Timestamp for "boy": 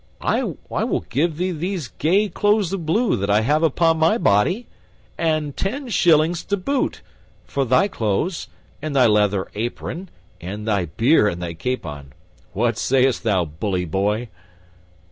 13.85-14.29